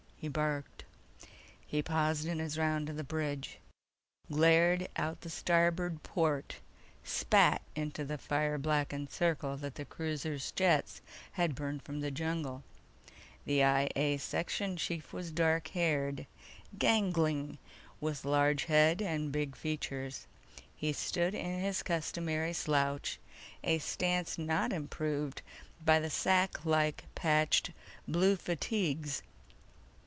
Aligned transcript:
he 0.21 0.27
barked. 0.27 0.83
He 1.65 1.81
paused 1.81 2.27
in 2.27 2.37
his 2.37 2.55
round 2.55 2.89
of 2.91 2.95
the 2.95 3.03
bridge, 3.03 3.57
glared 4.31 4.87
out 4.95 5.21
the 5.21 5.31
starboard 5.31 6.03
port, 6.03 6.57
spat 7.03 7.63
into 7.75 8.05
the 8.05 8.19
fire 8.19 8.59
blackened 8.59 9.09
circle 9.09 9.57
that 9.57 9.73
the 9.73 9.85
cruiser's 9.85 10.51
jets 10.51 11.01
had 11.31 11.55
burned 11.55 11.81
from 11.81 12.01
the 12.01 12.11
jungle. 12.11 12.61
The 13.45 13.63
I 13.63 13.89
A 13.95 14.17
section 14.17 14.77
chief 14.77 15.11
was 15.11 15.31
dark 15.31 15.69
haired, 15.69 16.27
gangling, 16.77 17.57
with 17.99 18.23
large 18.23 18.65
head 18.65 19.01
and 19.01 19.31
big 19.31 19.55
features. 19.55 20.27
He 20.75 20.93
stood 20.93 21.33
in 21.33 21.61
his 21.61 21.81
customary 21.81 22.53
slouch, 22.53 23.19
a 23.63 23.79
stance 23.79 24.37
not 24.37 24.71
improved 24.71 25.41
by 25.83 25.99
sacklike 26.09 27.05
patched 27.15 27.71
blue 28.07 28.35
fatigues. 28.35 29.23